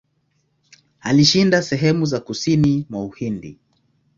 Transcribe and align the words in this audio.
Alishinda 1.01 1.61
sehemu 1.61 2.05
za 2.05 2.19
kusini 2.19 2.85
mwa 2.89 3.03
Uhindi. 3.05 3.57